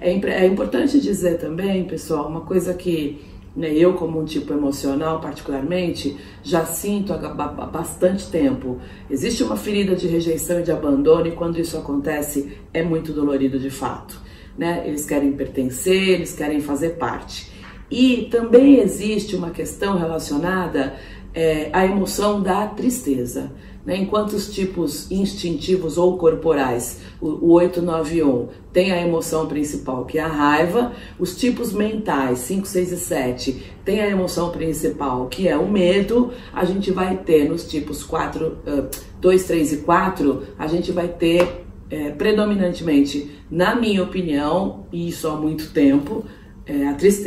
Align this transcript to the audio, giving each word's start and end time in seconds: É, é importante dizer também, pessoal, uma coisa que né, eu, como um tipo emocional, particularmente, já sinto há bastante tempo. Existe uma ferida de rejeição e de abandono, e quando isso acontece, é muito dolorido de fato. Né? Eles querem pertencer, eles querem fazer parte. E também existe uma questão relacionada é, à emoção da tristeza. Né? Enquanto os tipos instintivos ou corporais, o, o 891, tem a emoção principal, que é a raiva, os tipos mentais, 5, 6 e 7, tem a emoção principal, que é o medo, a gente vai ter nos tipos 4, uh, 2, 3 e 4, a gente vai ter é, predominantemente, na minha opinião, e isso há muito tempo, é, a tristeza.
É, 0.00 0.10
é 0.10 0.46
importante 0.46 1.00
dizer 1.00 1.38
também, 1.38 1.84
pessoal, 1.84 2.28
uma 2.28 2.42
coisa 2.42 2.74
que 2.74 3.20
né, 3.56 3.72
eu, 3.74 3.94
como 3.94 4.20
um 4.20 4.24
tipo 4.24 4.52
emocional, 4.52 5.20
particularmente, 5.20 6.16
já 6.44 6.64
sinto 6.64 7.12
há 7.12 7.18
bastante 7.18 8.30
tempo. 8.30 8.78
Existe 9.10 9.42
uma 9.42 9.56
ferida 9.56 9.96
de 9.96 10.06
rejeição 10.06 10.60
e 10.60 10.62
de 10.62 10.70
abandono, 10.70 11.26
e 11.26 11.32
quando 11.32 11.58
isso 11.58 11.76
acontece, 11.76 12.56
é 12.72 12.82
muito 12.82 13.12
dolorido 13.12 13.58
de 13.58 13.70
fato. 13.70 14.20
Né? 14.56 14.84
Eles 14.86 15.04
querem 15.04 15.32
pertencer, 15.32 16.10
eles 16.10 16.34
querem 16.34 16.60
fazer 16.60 16.90
parte. 16.90 17.57
E 17.90 18.28
também 18.30 18.80
existe 18.80 19.34
uma 19.34 19.50
questão 19.50 19.96
relacionada 19.98 20.94
é, 21.34 21.70
à 21.72 21.84
emoção 21.84 22.42
da 22.42 22.66
tristeza. 22.66 23.50
Né? 23.88 23.96
Enquanto 23.96 24.34
os 24.34 24.52
tipos 24.52 25.10
instintivos 25.10 25.96
ou 25.96 26.18
corporais, 26.18 27.00
o, 27.20 27.28
o 27.28 27.52
891, 27.52 28.48
tem 28.72 28.92
a 28.92 29.00
emoção 29.00 29.46
principal, 29.46 30.04
que 30.04 30.18
é 30.18 30.22
a 30.22 30.28
raiva, 30.28 30.92
os 31.18 31.34
tipos 31.36 31.72
mentais, 31.72 32.40
5, 32.40 32.66
6 32.66 32.92
e 32.92 32.96
7, 32.98 33.72
tem 33.84 34.00
a 34.00 34.08
emoção 34.08 34.50
principal, 34.50 35.26
que 35.26 35.48
é 35.48 35.56
o 35.56 35.66
medo, 35.66 36.30
a 36.52 36.66
gente 36.66 36.90
vai 36.90 37.16
ter 37.16 37.48
nos 37.48 37.66
tipos 37.66 38.04
4, 38.04 38.46
uh, 38.46 38.88
2, 39.20 39.44
3 39.44 39.72
e 39.72 39.76
4, 39.78 40.42
a 40.58 40.66
gente 40.66 40.92
vai 40.92 41.08
ter 41.08 41.64
é, 41.90 42.10
predominantemente, 42.10 43.38
na 43.50 43.74
minha 43.74 44.02
opinião, 44.02 44.86
e 44.92 45.08
isso 45.08 45.26
há 45.26 45.34
muito 45.34 45.72
tempo, 45.72 46.24
é, 46.66 46.86
a 46.86 46.92
tristeza. 46.92 47.26